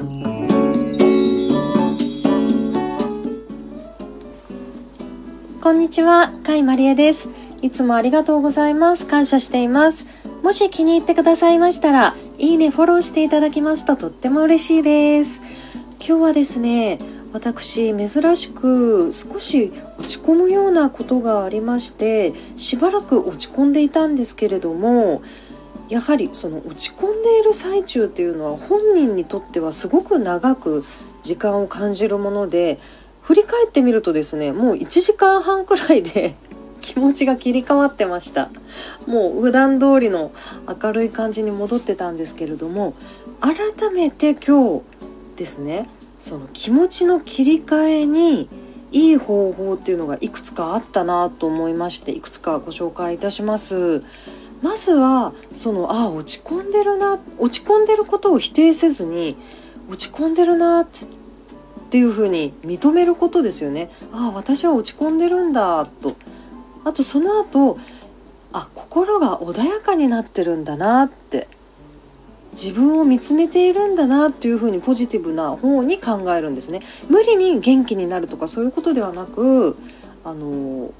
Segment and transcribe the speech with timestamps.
[0.00, 0.04] こ
[5.72, 7.28] んにちは、甲斐まりえです。
[7.60, 9.06] いつもありがとうございます。
[9.06, 10.06] 感謝しています。
[10.42, 15.42] もし気に入ってくださいましたら、いいね、フォローしていただきますととっても嬉しいです。
[15.98, 16.98] 今日はですね、
[17.34, 25.20] 私、珍しく少し落ち込むようなことがありまして、しばらく落ち込んでいたんですけれども、
[25.90, 30.84] やはりその落ち込んでいる最中っていうのは本人にとってはすごく長く
[31.24, 32.78] 時間を感じるもので
[33.22, 36.36] 振り返ってみるとですねもう1時間半くらいで
[36.80, 38.48] 気持ちが切り替わってました。
[39.06, 40.32] もう普段通りの
[40.66, 42.94] 明るい感じに戻ってたんですけれども
[43.40, 44.82] 改めて今日
[45.36, 48.48] ですねその気持ちの切り替えに
[48.92, 54.02] いい方法っていうのがいくつかあったなと思いましていくつかご紹介いたします。
[54.62, 59.36] まずはそのああ落ち込んでるな落ち込んでることを否定せずに
[59.90, 60.86] 落ち込んでるなっ
[61.90, 63.90] ていうふうに認めることですよね。
[64.12, 66.16] ああ私は落ち込んでるんだと。
[66.84, 67.78] あとその後
[68.52, 71.48] あ心が穏やかになってるんだなって。
[72.52, 76.82] 自分を見つめているんだなっていうふうにポジティブな方に考えるんですね。
[77.08, 79.76] 無理に元気になるとかそういうことではなく
[80.24, 80.92] あの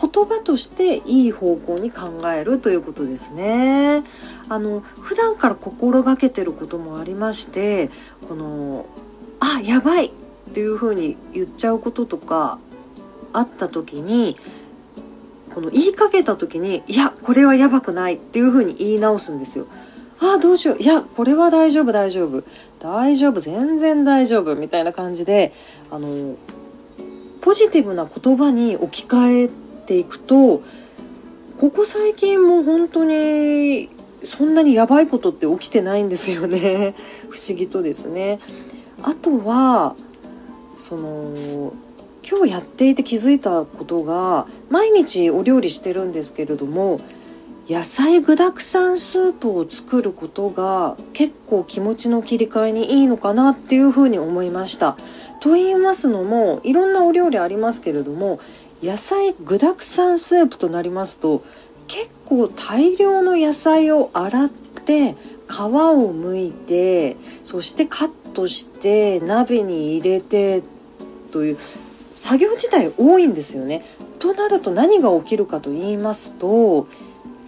[0.00, 4.02] 言葉としていい方向に考えるということですね。
[4.48, 7.90] あの普段から心がけてることもありまして
[8.28, 8.86] この
[9.40, 10.06] 「あやばい!」
[10.50, 12.58] っていうふうに言っちゃうこととか
[13.32, 14.36] あった時に
[15.54, 19.66] この言いかけた時に「いやこれはやばくない」っていうふうに言い直すんですよ。
[20.20, 22.44] ああどうしよういやこれは大丈夫大丈夫
[22.80, 25.52] 大丈夫全然大丈夫みたいな感じで
[25.90, 26.36] あの
[27.40, 29.50] ポジティブな言葉に置き換え
[29.84, 30.62] ていくと
[31.58, 33.88] ここ最近も本当に
[34.24, 36.94] そんなにやばいことって起きてないんですよね
[37.30, 38.40] 不思議とですね
[39.02, 39.94] あとは
[40.78, 41.72] その
[42.28, 47.00] 今日やっていて気づいたことが毎日お料理してるんですけれども
[47.68, 54.98] 野菜具沢山スープを作ることが結構気持ちの切り替えにいいのかなっていうふうに思いました。
[55.40, 58.38] と言いますのもいろんなお料理ありますけれども
[58.84, 61.42] 野菜具沢山スープとなりますと
[61.88, 65.12] 結構大量の野菜を洗って
[65.48, 70.62] 皮を剥いてそしてカットして鍋に入れて
[71.32, 71.58] という
[72.14, 73.84] 作業自体多いんですよね。
[74.18, 76.86] となると何が起きるかと言いますと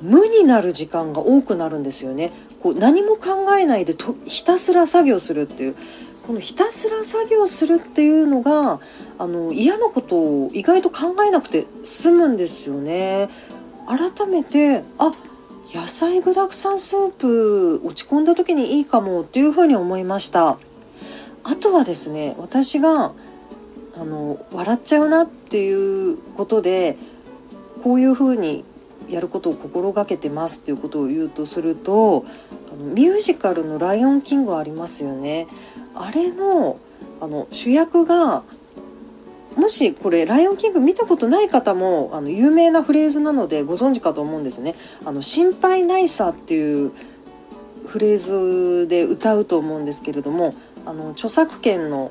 [0.00, 2.32] 無になる時間が多くなるんですよね。
[2.62, 5.76] こう何も考えないでとひたすら作業するっていう
[6.26, 8.80] このひたすら作業するっていうのが
[9.18, 13.28] あの嫌なことを意外と考えなくて済むんですよね。
[13.86, 15.12] 改めてあ
[15.74, 20.56] 野菜具沢山スープ落ち込んだ時にいいかもっていうふうに思いました
[21.42, 23.12] あとはですね私が
[23.96, 26.96] あの笑っちゃうなっていうことで
[27.82, 28.64] こういうふうに
[29.08, 32.24] やることを心がけてますっていうことを言うとすると
[32.74, 35.46] あのミュージカルの「ライオンキング」ありますよね
[35.94, 36.78] あれの
[37.20, 38.42] あの主役が
[39.54, 44.74] もしこれ「ライオンキング」見たことない方もあの有名なフレーズなのでご存知かと思うんですね。
[45.04, 46.90] あの心配ないさっていう
[47.86, 50.54] フレーズで歌うと思うんですけれども
[50.84, 52.10] あの著作権の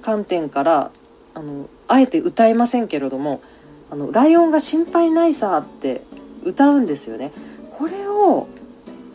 [0.00, 0.90] 観点から
[1.34, 3.42] あのあえて歌えませんけれども
[3.90, 6.00] 「あのライオンが心配ないさ」って
[6.44, 7.32] 歌うんですよね。
[7.78, 8.48] これを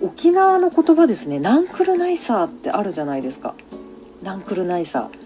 [0.02, 3.56] 沖縄の言葉ですね「ナンクルナイサー」ってあるじゃないですか。
[4.22, 5.24] ナンクルナイサー。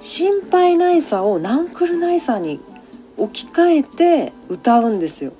[0.00, 2.60] 心配ないさをナンクルナイサーに
[3.16, 5.32] 置き換えて歌うんですよ。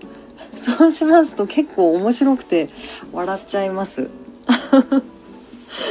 [0.79, 2.71] そうしますと結構面白くて
[3.13, 4.09] 笑っちゃいます。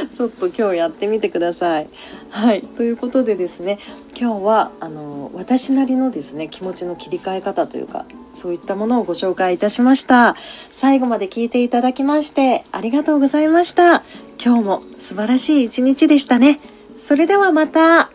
[0.14, 1.88] ちょっと今日やってみてください。
[2.30, 2.62] はい。
[2.62, 3.78] ということでですね、
[4.18, 8.04] 今日は、あの、私なりのですね、気持ちの切り替え方というか、
[8.34, 10.36] そういったものをご紹介いたしました。
[10.72, 14.02] 最後まで聞いていただきまして、ありがとうございました。
[14.44, 16.60] 今日も素晴らしい一日でしたね。
[16.98, 18.10] それではまた、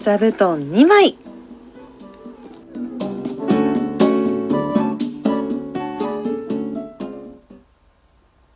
[0.00, 1.29] 座布団2枚。